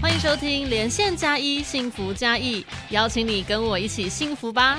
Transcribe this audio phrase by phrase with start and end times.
[0.00, 4.78] 欢迎收听连线加一幸福加一，邀请你跟我一起幸福吧。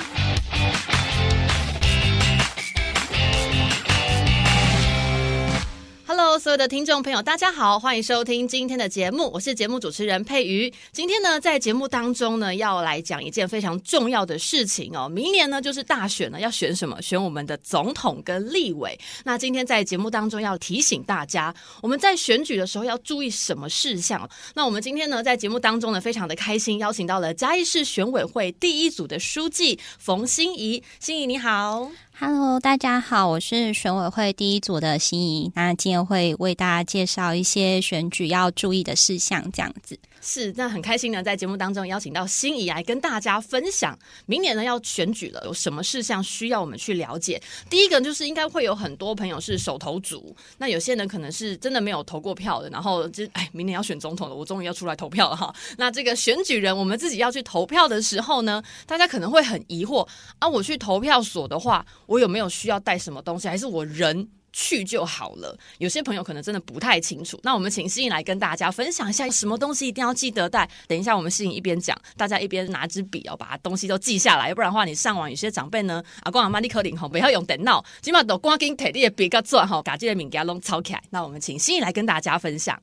[6.39, 10.73] 所有的听众朋友，大家好，欢迎收听今天的节目，我是节目主持人佩瑜。
[10.93, 15.09] 今天呢，在节目当中呢，要来讲一件非常重要的事情哦。
[15.09, 17.01] 明年呢，就是大选了，要选什么？
[17.01, 18.97] 选我们的总统跟立委。
[19.25, 24.27] 那今天在节目当中要提醒大家，我们在选举的时候要注意什么事项？
[24.55, 30.81] 那我们今天呢，在节目当中呢，非常的开心，邀请到了嘉义市选委会第一组的书记冯心怡。
[31.01, 31.91] 心怡你好。
[32.21, 35.49] Hello，大家好，我是选委会第一组的心仪。
[35.55, 39.97] 那今天会为大家介绍一些选举要注意的事项，这样子。
[40.21, 47.41] 是，那很开心呢，在节目当中邀请到心仪来跟大家分享，明年呢要选举了，有什么事项需要我们去了解？
[47.69, 55.53] 第一个就是应该会有很多朋友是手头足，那有些人可能是真的没有投过票的，然后就哎，明年要选总统了，我终于要出来投票了哈。
[55.77, 60.07] 那这个选举人，我们自己要去投票的时候呢，大家可能会很疑惑
[60.39, 64.27] 啊，我去投票所的话，我有没有需要带什么东西，还是我人？
[64.51, 65.57] 去就好了。
[65.77, 70.69] 有些朋友可能真的不太清楚，那我们请心颖来跟大家分享一下，什么东西一定要记得带。
[70.87, 74.49] 等一下，我们心颖一边讲，大家一边拿支笔哦，把东西都记下来。
[74.49, 81.01] 要不然的话，你上网有些长辈呢，阿公阿妈你可领吼，不要用电脑，起码都赶紧摕你的笔个做吼，把这些物件拢抄起来。
[81.09, 82.79] 那我们请心颖来跟大家分享。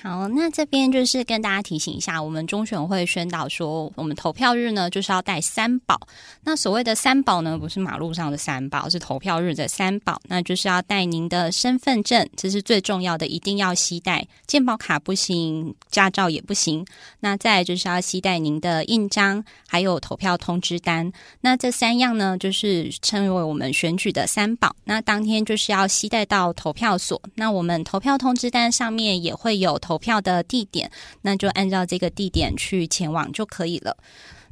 [0.00, 6.00] 好，那这边就是跟大家提醒一下，我们中选会宣导说，我们投票日呢就是要带三宝。
[6.44, 10.20] 那所谓的三宝呢，不是马路上的三宝，是投票日的三宝。
[10.28, 14.24] 那就是要带您的身份证，这是最重要的，一定要携带。
[14.46, 16.86] 健保卡不行，驾照也不行。
[17.18, 21.12] 那再就是要携带您的印章，还有投票通知单。
[21.40, 24.76] 那这三样呢，就是称为我们选举的三宝。
[24.84, 27.20] 那当天就是要携带到投票所。
[27.34, 29.76] 那我们投票通知单上面也会有。
[29.88, 30.90] 投票的地点，
[31.22, 33.96] 那就按照这个地点去前往就可以了。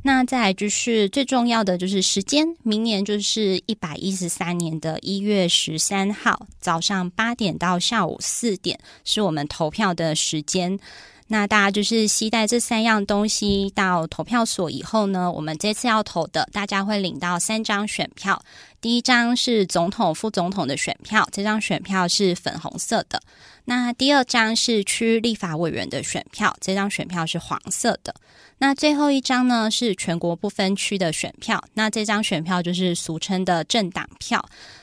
[0.02, 10.78] 那再就是最重要的就是时间，明年就是一百一十三年的一月十三号早上八点到下午四点是我们投票的时间。
[11.28, 18.40] 那大家就是携带这三样东西到投票所以后呢，我们这次要投的，大家会领到三张选票。
[18.80, 23.20] 第一张是总统、副总统的选票，这张选票是粉红色的。
[23.66, 28.14] 那第二张是区立法委员的选票，这张选票是黄色的。
[28.58, 34.42] 那最后一张呢是全国不分区的选票，那这张选票就是俗称的政党票。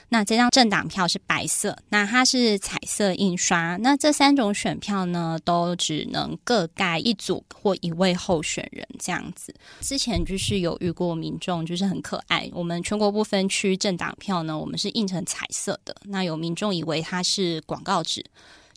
[0.09, 3.75] 那这张政党票是白色，那它是彩色印刷。
[3.77, 9.51] 那这三种选票呢，都只能各盖一组或一位候选人这样子。
[9.81, 12.47] 之前就是有遇过民众，就是很可爱。
[12.53, 15.95] 我们全国不分区政党票呢，我们是印成彩色的。
[16.03, 18.23] 那有民众以为它是广告纸。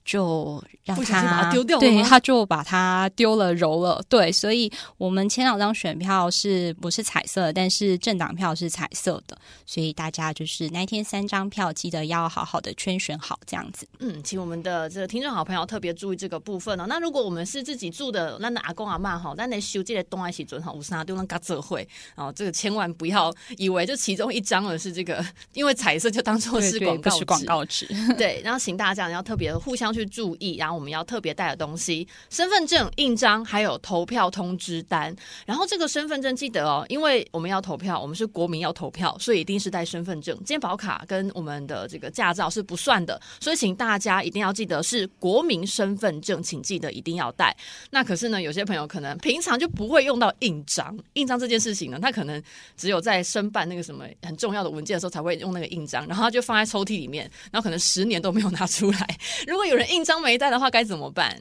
[0.06, 7.52] 就让他丢掉，对，他就把它丢了揉了，对，所以我们前两张选票是不是彩色？
[7.52, 13.84] 但是政党票是彩色的，所以大家就是那天三张票记得要好好的圈选好，这样子。
[13.98, 16.86] 嗯，请我们的这个听众好朋友特别注意这个部分哦。
[16.88, 27.88] 那如果我们是自己住的，那阿公阿妈哈，那那修这个东爱起准哈，五十拿丢那嘎子会哦，这个千万不要以为就其中一张而是这个，因为彩色就当做是广告广告纸。
[28.16, 29.95] 对，然后请大家要特别互相。
[29.96, 35.14] 去注意，然后我们要特别带的东西：身份证、印章，还有投票通知单。
[35.46, 40.38] 然后这个身份证记得哦，因为我们要投票，我们是国民要投票，所以一定是带身份证。
[40.44, 47.56] 健保卡跟我们的这个驾照是不算的，所以请大家一定要记得是国民身份证，请记得一定要带。
[47.90, 52.42] 那可是呢，有些朋友可能平常就不会用到印章，印章这件事情呢，他可能
[52.76, 59.18] 只有在申办那个什么很重要的文件的时候才会用那个印章，然后他就放在抽屉里面，然后可能十年都没有拿出来。
[59.46, 61.40] 如果有人印章没带的话，该怎么办？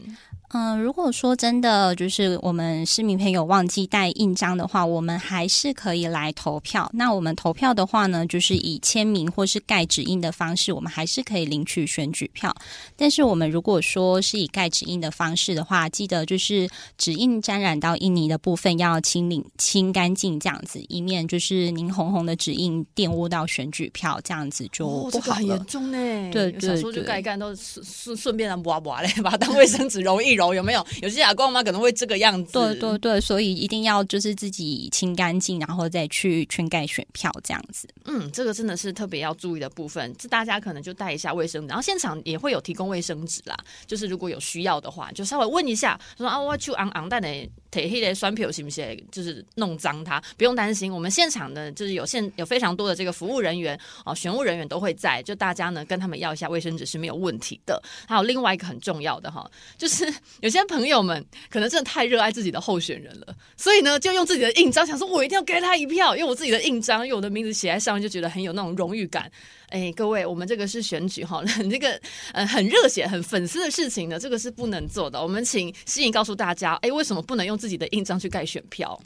[0.50, 6.90] 嗯，如果说真的就是我们市民朋友忘记带印章的话，我们还是可以来投票。
[6.94, 12.56] 那我们投票的话呢，就是以签名或是盖指印的方式，我们还是可以领取选举票。
[12.96, 25.36] 但是我们如果说是以盖指印的方式的话，记得就是指印沾染到印泥的部分要清理清干净，这样子，以免就是您红红的指印玷污到选举票，这样子就不好了。
[25.36, 25.98] 很严重呢。
[26.32, 30.54] 对对对，就盖一盖都顺顺便让刮刮嘞， 把它当卫生纸揉一揉。
[30.54, 32.54] 有没有有些阿公阿妈可能会这个样子？
[32.54, 37.88] 对对对，所以一定要就是自己清干净，然后再去圈盖选票这样子。
[38.06, 40.14] 嗯，这个真的是特别要注意的部分。
[40.18, 43.58] 这大家可能就带一下卫生纸，然后现场也会有提供卫生纸啦。
[43.86, 47.28] 就是如果有需要的话，就稍微问一下，说啊，我去昂昂蛋的。
[47.76, 49.06] 铁黑的酸票行不行？
[49.12, 50.90] 就是弄脏它，不用担心。
[50.92, 57.82] 我们现场呢，就是有现有非常多的这个服务人员哦，选务人员都会在，就大家呢跟他们要一下卫生纸是没有问题的。
[58.08, 59.46] 还有另外一个很重要的哈，
[59.78, 69.30] 就是 有些朋友们可能真的太热爱自己的候选人了，所以呢就用自己的印章，想说我一定要给他一票，用我自己的印章，用我的名字写在上面，就觉得很有那种荣誉感。
[69.76, 72.00] 哎，各位，我们这个是选举哈， 这个
[72.32, 75.22] 呃很热血、很粉丝的事情呢，这个是不能做的。
[75.22, 78.98] 我们请吸引告诉大家，哎，为什么不能用自己的印章去盖选票？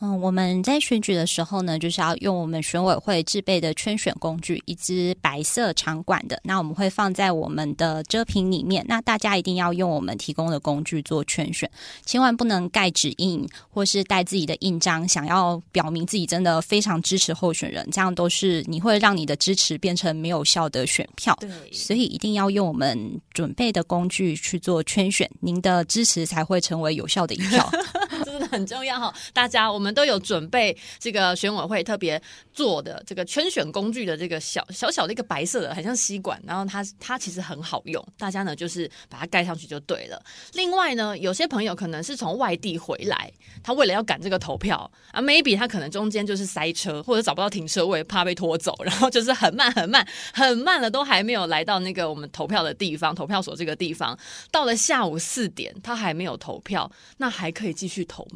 [0.00, 8.84] 嗯，我们在选举的时候呢，就是要用我们选委会制备的圈选工具，一支白色长管的，那我们会放在我们的遮屏里面。
[8.86, 11.70] 那大家一定要用我们提供的工具做圈选，
[12.04, 21.34] 千万不能盖指印或是带自己的印章，想要表明自己真的非常支持候选人，这样都是你会让你的支持变成没有效的选票。
[21.40, 22.98] 对，所以一定要用我们
[23.32, 27.70] 准备的工具去做圈选，您的支持才会成为有效的一票。
[28.48, 32.20] 很重要哈，大家我们都有准备这个选委会特别
[32.52, 40.22] 做的这个圈选工具的这个小小小的一个白色的，很像吸管，然后它它其实很好用，大家呢就是把它盖上去就对了。
[40.52, 43.32] 另外呢，有些朋友可能是从外地回来，
[43.62, 54.18] 他为了要赶这个投票啊，maybe 他可能中间就是塞车或者找不到停车位，怕被拖走，然后就是很慢很慢很慢了，都还没有来到那个我们投票的地方，投票所这个地方，
[54.50, 58.26] 到了下午四点，他还没有投票，那还可以继续投。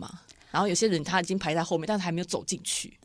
[0.50, 2.98] 然后有些人他已经排在后面，但是还没有走进去。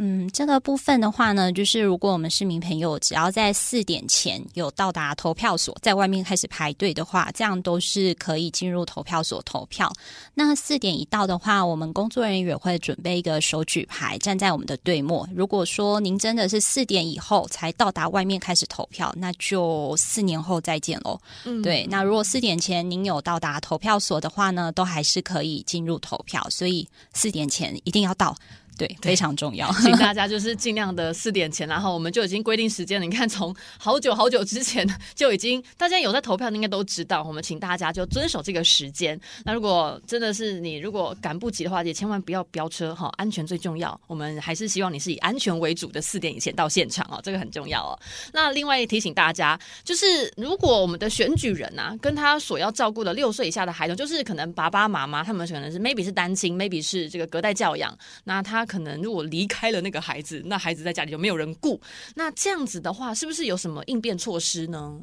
[0.00, 9.92] 嗯，这个部分的话呢，就是如果我们市民朋友只要在四点前有到达投票所，在外面开始排队的话，这样都是可以进入投票所投票。
[10.34, 15.28] 那四点一到的话，我们工作人员会准备一个手举牌，站在我们的队末。
[15.34, 21.20] 如果说您真的是四点以后才到达外面开始投票，那就四年后再见喽。
[21.44, 21.84] 嗯，对。
[21.90, 26.46] 那如果四点前您有到达投票所的话呢，都还是可以进入投票。
[26.50, 28.36] 所以四点前一定要到。
[28.78, 33.04] 对，非常重要， 请大家就是尽量的四点前，然后我们就已经规定时间了。
[33.04, 37.24] 你看，从好久好久之前就已经，大家有在投票，应该都知道。
[37.24, 39.20] 我们请大家就遵守这个时间。
[39.44, 44.00] 那如果真的是你如果赶不及的话，也千万不要飙车哈，安全最重要。
[44.06, 47.98] 我们还是希望你是以安全为主的，四点以前到现场哦，这个很重要哦。
[48.32, 57.92] 那另外提醒大家，就是如果我们的选举人啊，跟他所要照顾的六岁以下的孩童，就是可能爸爸妈妈他们可能是 maybe 是单亲，maybe 是这个隔代教养，
[58.22, 58.67] 那他。
[58.68, 61.80] 可能如果离开了那个孩子，那孩子在家里就没有人顾。
[62.14, 65.00] 那这样子的话，是不是有什么应变措施呢？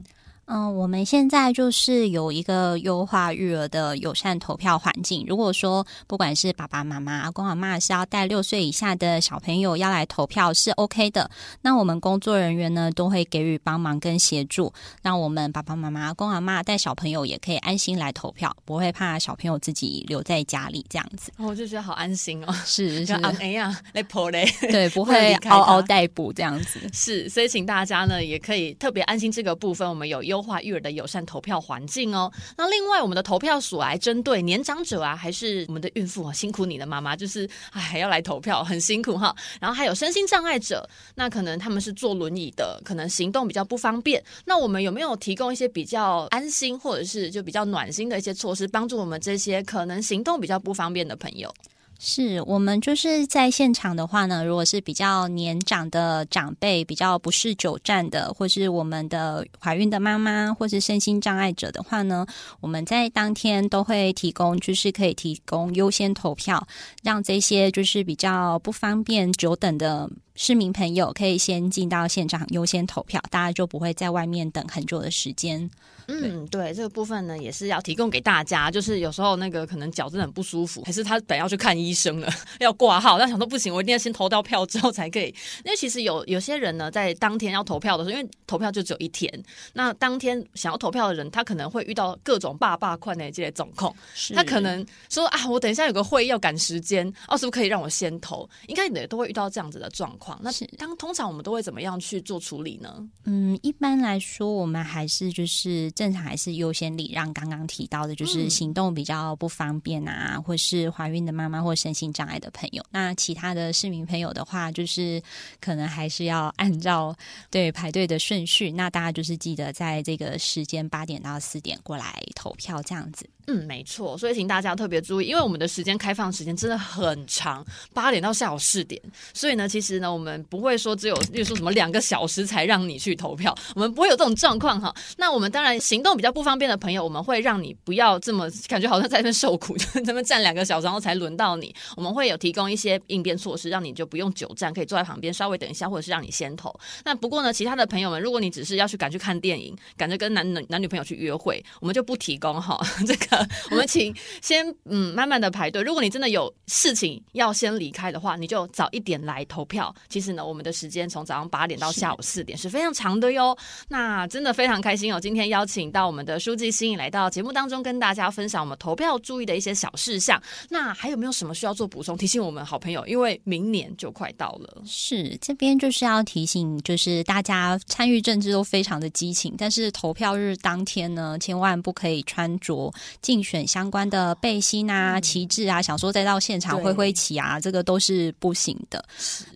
[0.48, 5.26] 嗯，我们现在就是有一个优化育儿的友善投票环境。
[5.28, 11.32] 如果说不管是爸爸妈妈、阿公阿妈是要带六岁以下的小朋友要来投票，是 OK 的。
[11.64, 14.72] 那我们工作人员呢，都会给予帮忙跟协助，
[15.02, 21.32] 让我们爸爸妈妈、阿公阿妈带小朋友也可以安心来投票，不会怕小朋友自己留在家里这样子。
[21.38, 26.80] 我就觉得好安心哦， 是是，哎呀，来跑嘞， 对，不 会嗷嗷待哺这样子。
[26.94, 30.35] 是，所以请大家呢，也可以特别安心这个部分，我们有优。
[30.36, 32.30] 优化育儿的友善投票环境哦。
[32.58, 39.34] 那另外，我们的投票所来针对年长者啊，还是我们的孕妇啊，辛苦你的，妈妈，就是哎要来投票，很辛苦哈。
[39.62, 44.22] 然后还有身心障碍者，那可能他们是坐轮椅的，可能行动比较不方便。
[44.44, 51.54] 那我们有没有提供一些比较安心，或者是就比较暖心的一些措施，帮助我们这些可能行动比较不方便的朋友？
[51.98, 62.26] 是我们就是在现场的话呢，如果是比较年长的长辈，比较不是久站的，或是我们的怀孕的妈妈，或是身心障碍者的话呢，
[62.60, 66.68] 我们在当天都会提供，就是可以提供优先投票，
[67.02, 70.10] 让这些就是比较不方便久等的。
[70.38, 75.72] 市民朋友可以先进到现场优先投票，大家就不会在外面等很久的时间。
[76.08, 78.70] 嗯，对，这个部分呢也是要提供给大家。
[78.70, 85.34] 就是有时候那个可能脚真的很不舒服，还是他本要去看医生了， 要挂号，但想说不行，我一定要先投到票之后才可以。
[85.64, 89.32] 因为其实有有些人呢，在当天要投票的时候，因为投票就只有一天，
[89.74, 93.94] 那当天想要投票的人，他可能会遇到各种爸爸困难这些状况。
[94.34, 98.48] 他可能说啊，我等一下有个会议要赶时间，哦，是不是可以让我先投？
[98.68, 100.40] 应该也都会遇到这样子的状况。
[100.42, 103.04] 那是当通常我们都会怎么样去做处理呢？
[103.26, 112.84] 嗯，一般来说，我们还是就是正常，还是优先礼让刚刚提到的，就是行动比较不方便啊，或是怀孕的妈妈或身心障碍的朋友。
[112.92, 115.24] 那其他的市民朋友的话，就是
[115.60, 117.16] 可能还是要按照
[117.50, 118.70] 对排队的顺序。
[118.72, 123.26] 那大家就是记得在这个时间八点到四点过来投票，这样子。
[123.48, 129.00] 嗯，没错，所以请大家特别注意，因为我们的时间开放时间真的很长，八点到下午四点，
[129.34, 134.94] 所以呢，其实呢，我们不会说只有，例如说什么两个小时才让你去投票，我们不会有这种状况哈。
[135.18, 141.74] 那我们当然行动比较不方便的朋友，我们会让你不要这么感觉好像在那边受苦， 就这边站两个小时，然后才轮到你。
[141.96, 146.74] 我们会有提供一些应变措施，让你就不用久站，可以坐在旁边稍微等一下，或者是让你先投。
[147.04, 152.80] 那不过呢，其他的朋友们，如果你只是要去赶去看电影，赶着跟男男男女朋友去约会，我们就不提供哈。
[153.06, 153.35] 这个
[153.72, 154.14] 我们请。
[154.42, 155.82] 先嗯，慢慢的排队。
[155.82, 159.94] 如果你真的有事情要先离开的话，你就早一点来投票。
[160.08, 163.58] 其实呢，我们的时间从早上八点到下午四点是非常长的哟。
[163.88, 170.42] 那真的非常开心哦，今天邀请到我们的书记新颖来到节目当中，跟大家分享我们投票注意的一些小事项。
[170.70, 172.16] 那还有没有什么需要做补充？
[172.16, 174.82] 提醒我们好朋友，因为明年就快到了。
[174.86, 182.94] 是这边就是要提醒，就是大家参与政治都非常的激情，但是投票日当天呢，千万不可以穿着
[183.26, 184.06] 竞选相关。
[184.06, 189.04] 的背心啊、旗帜啊，想说再到现场挥挥旗啊，这个都是不行的。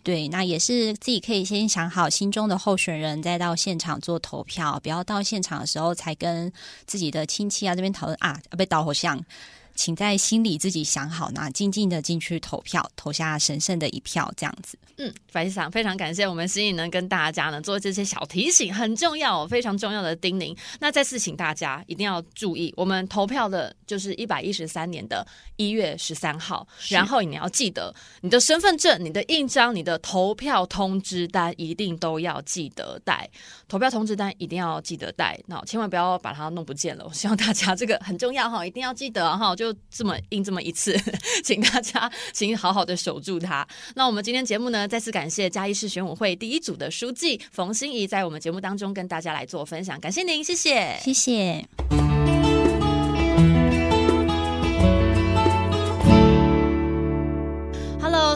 [0.01, 6.51] 对，那也是自己可以先想好心中的候选人，再到现场做投票，不要到现场的时候才跟
[6.88, 9.23] 自己的亲戚啊这边讨论啊，被导火像。
[9.75, 14.77] 请在心里自己想好，那静静的进去投票，投下神圣的一票，这样子。
[14.97, 20.53] 嗯，非常非常感谢我们心颖能跟大家呢做这些小提醒，很重要，非常重要的叮咛。
[20.81, 33.29] 那再次请大家一定要注意，我们投票的就是一百一十三年的一月十三号，然后你要记得你的身份证、你的印章、你的投票通知单一定都要记得带，
[33.69, 37.05] 投票通知单一定要记得带，那千万不要把它弄不见了。
[37.07, 39.68] 我希望大家这个很重要哈，一定要记得哈，就。
[39.71, 40.97] 就这么印这么一次，
[41.43, 43.67] 请大家请好好的守住它。
[43.95, 52.08] 那我们今天节目呢，再次感谢嘉义市选委会第一组的书记冯心怡，在我们节目当中跟大家来做分享，感谢您，谢谢，谢谢。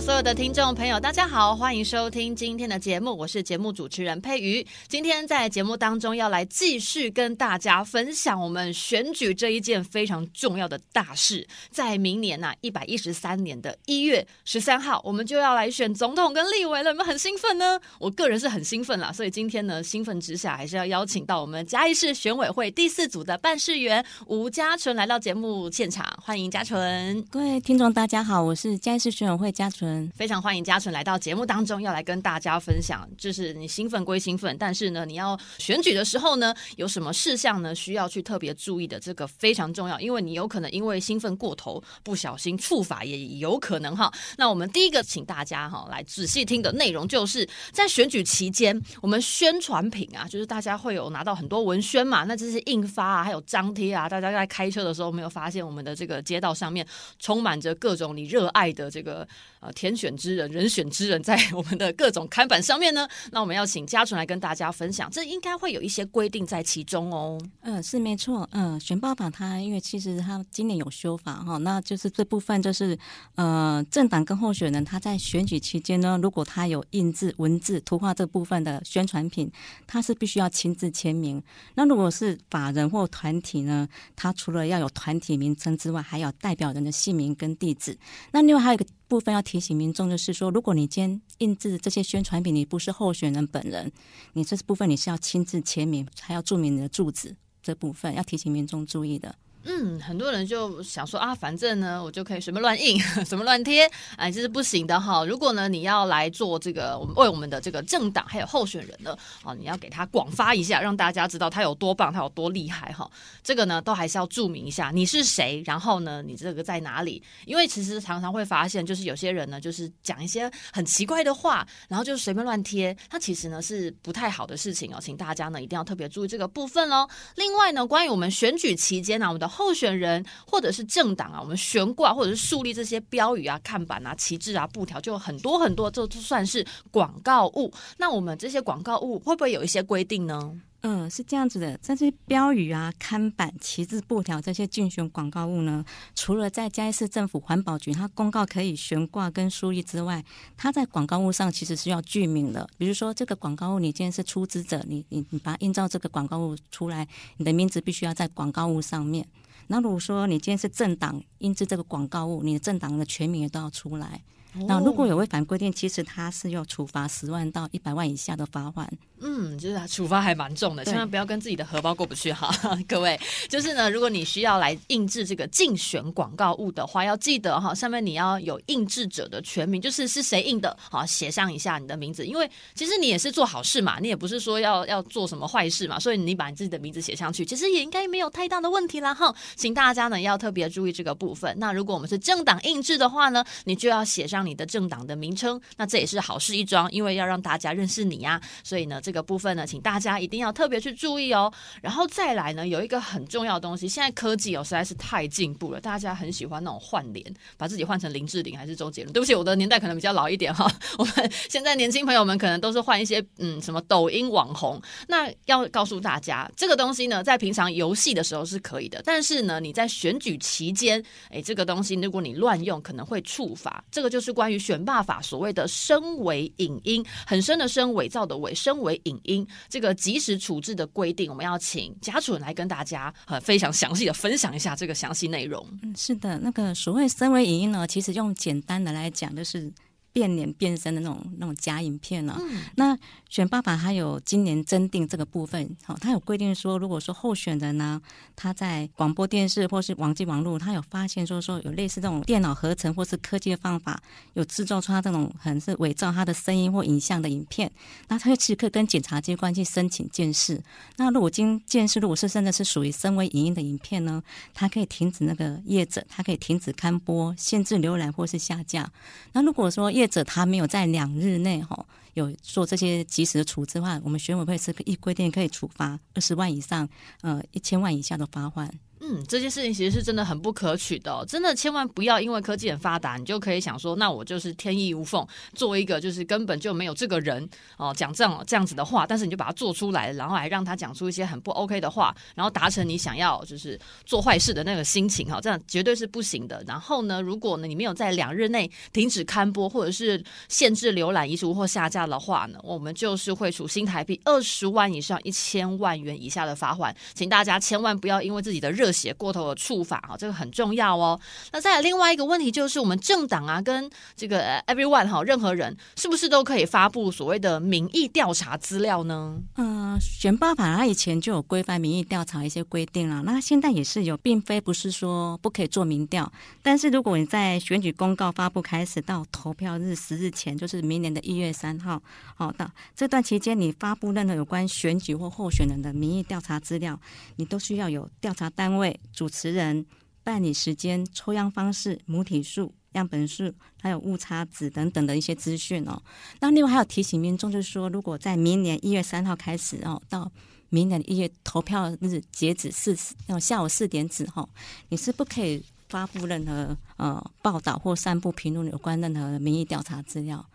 [0.04, 4.66] 所有的听众朋友，大家好，欢迎收听今天的节目，我是节目主持人佩瑜。
[4.88, 11.48] 今天在节目当中要来继续跟大家分享我们选举这一件非常重要的大事。
[11.70, 17.80] 在明年呐，一百一十三年的一月十三号，我们就要来选总统跟立委了，有没有很兴奋呢？
[18.00, 27.22] 我个人是很兴奋啦，所以今天呢，兴奋之下还是要邀请到我们嘉义市选委会第四组的办事员吴嘉纯来到节目现场，欢迎嘉纯。
[27.30, 30.10] 各位听众大家好，我是嘉义市选委会嘉纯。
[30.16, 33.10] 非常欢迎嘉纯来到节目当中，要来跟大家分享。
[33.18, 39.00] 就是你兴奋归兴奋，但是呢，你要选举的时候呢，有什么事项呢需要去特别注意的？
[39.00, 44.12] 这个非常重要，因为你有可能因为兴奋过头，不小心触法也有可能哈。
[44.38, 56.86] 那我们第一个请大家哈来仔细听的内容，就是在选举期间，我们宣传品啊，就是大家会有拿到很多文宣嘛，那这些印发啊，还有张贴啊，大家在开车的时候没有发现我们的这个街道上面
[57.18, 59.28] 充满着各种你热爱的这个。
[59.64, 63.08] 呃，天选之人，人选之人，在我们的各种看板上面呢。
[63.32, 67.40] 那我们要请嘉纯来跟大家分享，这应该会有一些规定在其中哦。
[67.62, 68.48] 嗯，是没错。
[68.52, 72.98] 嗯，选报法它因为其实它今年有修法哈，那就是这部分就是
[73.36, 79.50] 呃，政党跟候选人他在选举期间呢，如果他有印制文字、图画这部分的宣传品，
[79.88, 81.42] 他是必须要亲自签名。
[81.76, 87.98] 那如果是法人或团体呢，他除了要有团体名称之外，还有代表人的姓名跟地址。
[88.34, 88.86] 那另外还有一个。
[89.06, 93.92] 部分要提醒民众，就是说，如果你今天印制这些宣传品，你不是候选人本人，
[94.34, 99.36] 你这部分你是要亲自签名，还要注明你的住址，这部分要提醒民众注意的。
[99.66, 105.24] 嗯，很多人就想说啊，反正呢，我就可以随便乱印， 什么乱贴，哎，这是不行的哈。
[105.26, 113.10] 如果呢，你要来做这个，我们为我们的这个政党还有候选人呢，啊，你要给他广发一下，让大家知道他有多棒，他有多厉害哈。
[113.42, 117.24] 这个呢，都还是要注明一下你是谁，然后呢，你这个在哪里？
[117.46, 127.08] 因为其实常常会发现，就是有些人呢，就是讲一些很奇怪的话，然后就随便乱贴，他其实呢是不太好的事情哦，请大家呢一定要特别注意这个部分喽。
[127.36, 137.72] 另外呢，关于我们选举期间呢，我们的候选人或者是政党啊，我们悬挂或者是树立这些标语啊、看板啊、旗帜啊、布条，就很多很多，这都算是广告物。
[137.98, 140.60] 那我们这些广告物会不会有一些规定呢？
[140.86, 150.22] 嗯，是这样子的，这些标语啊、看板、旗帜、布条这些竞选广告物呢，除了在嘉义市政府环保局它公告可以悬挂跟树立之外，
[150.58, 152.68] 它在广告物上其实是要具名的。
[152.78, 157.08] 比如说，这个广告物你今天是出资者，你你你把它印照这个广告物出来，
[157.38, 159.26] 你的名字必须要在广告物上面。
[159.68, 164.24] 那如果说你今天是政党印制这个广告物，你的政党的全名也都要出来。
[164.68, 168.90] 那如果有违反规定，其实他是要处罚十万到一百万以下的罚款。
[169.26, 172.52] 嗯，就是处罚还蛮重的，千万不要跟自己的荷包过不去哈，
[172.88, 173.18] 各位。
[173.48, 189.34] 就是呢，如果你需要来印制这个竞选广告物的话，要记得哈，上面你要有印制者的全名，就是是谁印的，好写上一下你的名字，因为其实你也是做好事嘛，你也不是说要要做什么坏事嘛，所以你把你自己的名字写上去，其实也应该没有太大的问题啦哈。
[189.56, 191.58] 请大家呢要特别注意这个部分。
[191.58, 201.52] 那如果我们是政党印制的话呢，你就要写上你的政党的名称，那这也是好事一桩，因为要让大家认识你呀、所以呢，这个部分呢，请大家一定要特别去注意哦。
[201.82, 207.26] 然后再来呢，有一个很重要的东西，现在科技哦实在是太进步了，大家很喜欢那种换脸，
[207.58, 209.14] 把自己换成林志玲还是周杰伦。
[209.14, 210.70] 对不起，我的年代可能比较老一点哈。
[210.98, 214.82] 我们现在年轻朋友们可能都是换一些嗯什么抖音网红。
[215.08, 223.84] 那要告诉大家，这个东西呢，在平常游戏的时候是可以的，但是呢，你在选举期间，哎，这个东西如果你乱用，可能会处罚。
[223.92, 235.66] 这个就是关于选罢法所谓的身为影音，很深的声，伪造的伪，身为影音这个及时处置的规定，我们要请贾主任来跟大家呃非常详细的分享一下这个详细内容。
[235.84, 239.72] 嗯，是的，那个所谓身为影音呢，其实用简单的来讲，就是
[240.14, 242.40] 变脸变身的那种那种假影片呢、
[242.76, 242.98] 那
[243.30, 248.00] 选爸爸他有今年增订这个部分，好、他有规定说，如果说候选人呢，
[248.36, 254.00] 他在广播电视或是网际网络，他有发现说说有类似这种电脑合成或是科技的方法，
[254.34, 257.72] 有制造出他这种可能是伪造他的声音或影像的影片，
[258.08, 260.62] 那他就其实可以跟检察机关去申请监视。
[260.98, 264.22] 那如果经监视，如果是真的是属于声为影音的影片呢，
[264.54, 268.92] 他可以停止那个业者，他可以停止刊播、限制浏览或是下架。
[269.32, 276.88] 那如果说业或者他没有在两日内哈有做这些及时的处置的话，我们选委会是可以规定可以处罚二十万以上
[277.22, 278.70] 呃一千万以下的罚款。
[279.06, 296.64] 嗯，这件事情其实是真的很不可取的、真的千万不要因为科技很发达，你就可以想说，那我就是天衣无缝，做一个就是根本就没有这个人哦讲这样这样子的话，但是你就把它做出来，然后还让他讲出一些很不 OK 的话，然后达成你想要就是做坏事的那个心情哈、哦，这样绝对是不行的。
[296.66, 311.20] 然后呢，如果呢你没有在两日内停止刊播或者是限制浏览、移除或下架的话呢，我们就是会处新台币二十万以上一千万元以下的罚款，请大家千万不要因为自己的热血过头的处罚哈，这个很重要哦。
[311.52, 319.42] 那再来另外一个问题就是，我们政党啊跟这个 everyone 哈，任何人是不是都可以发布所谓的民意调查资料呢？
[319.56, 326.32] 嗯、选罢法它以前就有规范民意调查一些规定了，那现在也是有，并非不是说不可以做民调，
[326.62, 332.02] 但是如果你在选举公告发布开始到投票日十日前，就是明年的一月三号，
[332.36, 337.00] 好、到这段期间，你发布任何有关选举或候选人的民意调查资料，
[337.38, 339.86] 你都需要有调查单位、主持人、
[340.24, 342.74] 办理时间、抽样方式、母体数。
[342.94, 346.00] 样本数还有误差值等等的一些资讯哦。
[346.40, 350.32] 那另外还有提醒民众，就是说，如果在明年一月三号开始哦，到
[350.70, 354.48] 明年一月投票日截止四呃下午四点止哈，
[354.90, 360.46] 你是不可以发布任何呃报道或散布评论有关任何民意调查资料。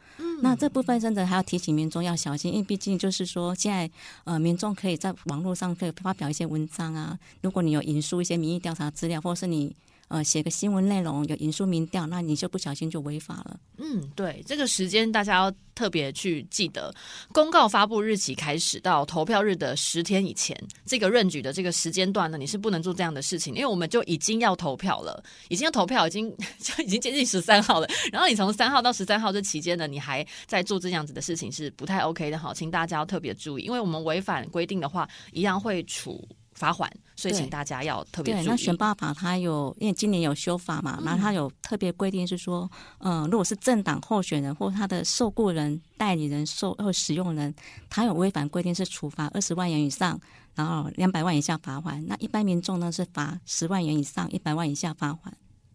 [0.41, 3.91] 那这部分真的还要提醒民众要小心，因为毕竟就是说，现在
[4.25, 9.75] 呃民众可以在网络上可以发表一些文章啊，如果你有引述一些民意调查资料，或是你
[10.09, 13.59] 呃写个新闻内容有引述民调，那你就不小心就违法了。
[13.79, 16.93] 嗯，对，这个时间大家要特别去记得，
[17.33, 27.87] 公告发布日期开始到投票日的十天以前，这个任举的这个时间段呢，你是不能做这样的事情，因为我们就已经要投票了，已经要投票，已经就 已经接近十三号了。
[28.11, 36.27] 然后你从三号到十三号这期间呢，你还在做这样子的事情是不太 OK 的哈，请大家要特别注意，因为我们违反规定的话，一样会处
[36.59, 38.51] 罚款，所以请大家要特别对，注意。
[38.51, 42.69] 那选罢法它有，因为今年有修法嘛，然后它有特别规定是说，
[42.99, 47.55] 嗯、如果是政党候选人或他的受雇人、代理人、受或使用人，
[47.89, 50.21] 他有违反规定是处罚二十万元以上，
[50.55, 52.05] 然后两百万以下罚款。
[52.07, 55.33] 那一般民众呢是罚十万元以上一百万以下罚款。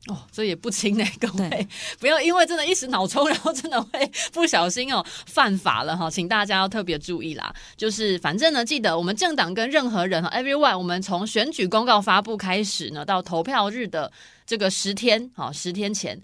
[0.07, 7.53] 哦，这也不轻呢， 各位不要因为真的一时脑抽， 然后真的会不小心哦犯法了哈，请大家要特别注意啦。
[7.77, 14.11] 就是反正呢，记得我们政党跟任何人哈，everyone，我们从选举公告发布开始呢，到投票日的
[14.45, 16.21] 这个十天，好十天前。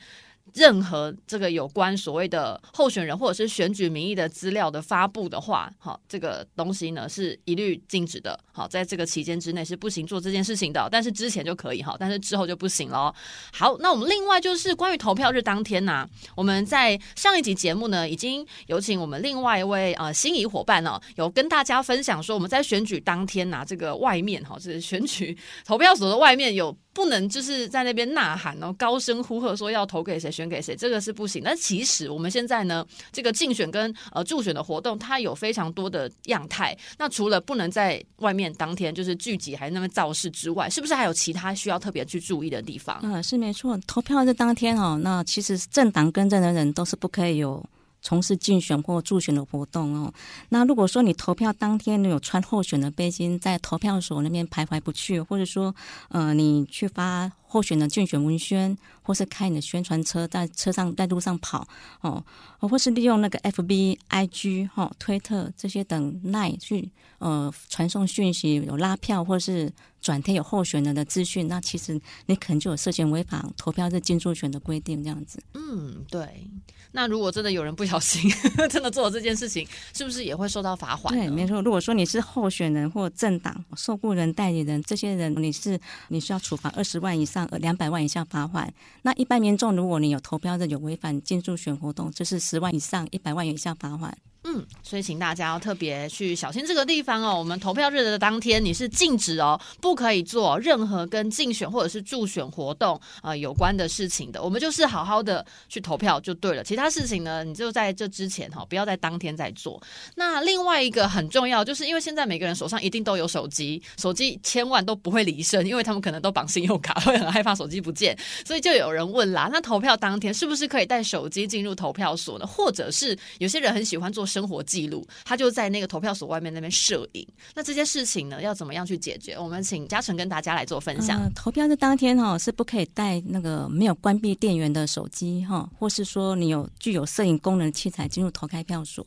[0.54, 8.40] 任何这个有关所谓的候选人或者是选举民意的资料的发布的话，好，这个东西呢是一律禁止的。
[8.52, 13.14] 好，在这个期间之内是不行做这件事情的，但是之前就可以哈，但是之后就不行了。
[13.54, 31.42] 好，那我们另外就是关于投票日当天呐、我们在上一集节目呢，已经有请我们另外一位呃心仪伙伴哦，有跟大家分享说，我们在选举当天呐、这个外面哈，是选举投票所的外面有不能就是在那边呐喊哦，高声呼喝说要投给谁、选给谁，这个是不行。
[31.44, 36.78] 但其实我们现在呢，这个竞选跟呃助选的活动，它有非常多的样态。
[36.98, 42.98] 那除了不能在外面当天就是聚集，还那么造势之外，是不是还有其他需要特别去注意的地方？
[43.04, 43.78] 嗯，是没错。
[43.86, 47.62] 投票的当天哦，那其实政党跟任的人都是不可以有。
[48.02, 50.14] 从事竞选或助选的活动哦，
[50.48, 55.76] 那如果说你投票当天你有穿候选的背心在投票所那边徘徊不去，或者说
[56.08, 61.68] 呃你去发候选的竞选文宣，或是开你的宣传车在车上在路上跑
[62.02, 62.24] 哦，
[62.60, 69.74] 或是利用那个 F B I G 哈推特这些等耐去呃传送讯息有拉票或是。
[70.02, 75.44] 转贴有候选人的资讯，那其实你可能就有涉嫌违反投票日进驻权的规定，这样子。
[75.56, 76.48] 嗯，对。
[76.94, 78.32] 那如果真的有人不小心
[78.72, 81.14] 真的做了这件事情，是不是也会受到罚款？
[81.14, 81.62] 对，没错。
[81.62, 88.74] 如果说你是候选人或政党受雇人、代理人，这些人你是你需要处罚二十万以上两百万以下罚款。
[89.02, 94.18] 那一般民众，如果你有投标的有违反竞注选活动，就是十万以上一百万元以下罚款。
[94.46, 97.38] 嗯，所以请大家要特别去小心这个地方哦。
[97.38, 104.42] 我们投票日的当天，你是禁止哦，不可以做任何跟竞选或者是助选活动啊有关的事情的。
[104.42, 106.64] 我们就是好好的去投票就对了。
[106.64, 109.82] 其他事情呢，你就在这之前哈，不要在当天再做。
[110.16, 118.18] 那另外一个很重要，就是因为现在每个人手上一定都有手机，手机千万都不会离身，因为他们可能都绑信用卡，会很害怕手机不见。
[118.46, 122.48] 所以就有人问啦，那投票当天是不是可以带手机进入投票所呢？
[122.48, 124.29] 或者是有些人很喜欢做。
[124.30, 127.28] 生活记录，他就在那个投票所外面那边摄影。
[127.56, 129.36] 那这些事情呢，要怎么样去解决？
[129.38, 131.20] 我们请嘉诚跟大家来做分享。
[131.34, 139.06] 投票的当天哈，是不可以带那个没有关闭电源的手机哈，或是说你有具有摄影功能器材进入投开票所。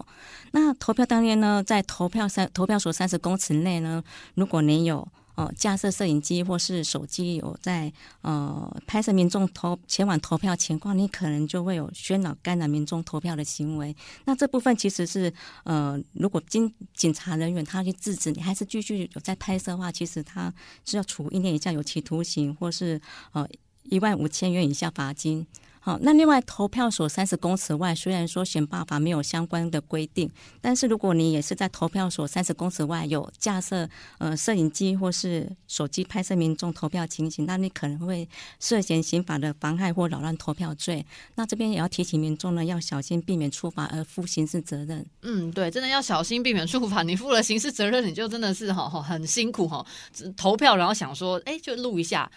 [0.50, 4.02] 那投票当天呢，在投票三投票所三十公尺内呢，
[4.34, 5.06] 如果你有。
[5.42, 13.94] 哦，架设摄影机或是手机有在呃拍摄民众投前往投票情况，你可能就会有喧扰干扰民众投票的行为。
[14.24, 15.32] 那这部分其实是
[15.64, 20.52] 呃，如果经警察人员他去制止，你还是继续有在拍摄的话，其实他
[20.84, 23.00] 是要处一年以下有期徒刑，或是
[23.32, 23.46] 呃
[23.84, 25.46] 一万五千元以下罚金。
[25.84, 38.28] 好，那另外投票所三十公尺外，虽然说选罢法没有相关的规定，但是如果你也是在投票所三十公尺外有架设呃摄影机或是手机拍摄民众投票情形，那你可能会
[38.60, 41.04] 涉嫌刑法的妨害或扰乱投票罪。
[41.34, 45.04] 那这边也要提醒民众呢，要小心避免处罚而负刑事责任。
[45.22, 49.84] 嗯，对，真的要小心避免处罚，你负了刑事责任，你就真的是哈很辛苦哈。
[50.36, 52.30] 投票然后想说，哎，就录一下。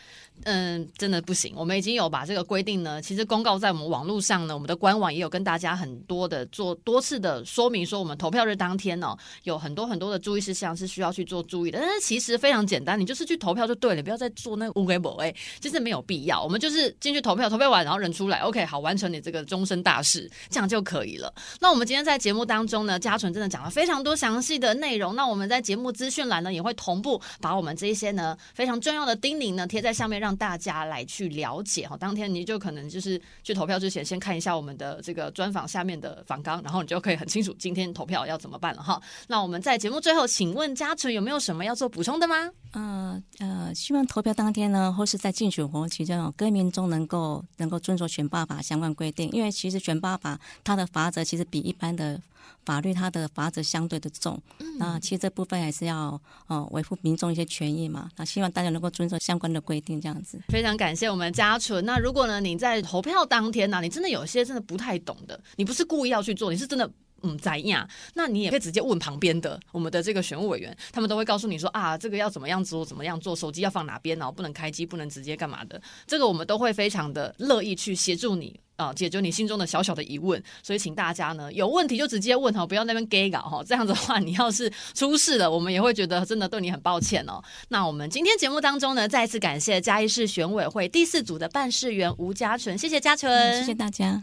[0.43, 1.53] 嗯，真的不行。
[1.55, 11.79] 我们已经有把这个规定呢，其实公公告在我们网络上呢，我们的官网也有跟大家很多的做多次的说明，说我们投票日当天呢，有很多很多的注意事项是需要去做注意的。
[11.79, 16.41] 但是其实非常简单，你就是去投票就对了，不要再做那乌龟某哎，其实没有必要。
[16.41, 21.33] 我们就是进去投票，投票完然后人出来，OK，好，完成你这个终身大事，这样就可以了。
[21.59, 25.15] 那我们今天在节目当中呢，嘉纯真的讲了非常多详细的内容。
[25.15, 30.15] 那我们在节目资讯栏呢，也会同步把我们这一些呢非常重要的叮咛呢贴在上面。
[30.15, 39.01] 让大家来去了解哈，当天你就可能就是去投票之前，先看一下我们的这个专访下面的访纲，然后你就可以很清楚今天投票要怎么办了哈。
[39.27, 42.49] 那我们在节目最后，请问嘉纯有没有什么要做补充的吗？
[42.73, 52.21] 嗯呃，希望投票当天呢，或是在竞选活动期间哦，各民众能够能够遵守选罢法相关规定，因为其实选罢法它的法则其实比一般的。
[52.65, 54.41] 法律它的法则相对的重，
[54.79, 58.09] 那其实这部分还是要哦维护民众一些权益嘛。
[58.17, 60.41] 那希望大家能够遵守相关的规定，这样子。
[60.49, 61.85] 非常感谢我们嘉纯。
[61.85, 66.89] 那如果呢你在投票当天呢，你真的有些真的不太懂的，你不是故意要去做，你是真的
[67.25, 75.81] 嗯在样，那你也可以直接问旁边的我们的这个选务委员，他们都会告诉你说啊，这个要怎么样做，怎么样做，手机要放哪边哦，不能开机，不能直接干嘛的。
[76.05, 78.59] 这个我们都会非常的乐意去协助你。
[78.77, 87.41] 啊，解决你心中的小小的疑问，所以请大家呢有问题就直接问哈，不要那边 gay 搞哈，这样子的话，你要是出事了，我们也会觉得真的对你很抱歉哦。
[87.69, 94.21] 那我们今天节目当中呢，再次感谢嘉义市选委会第四组的办事员吴嘉纯，谢谢嘉纯，谢谢大家。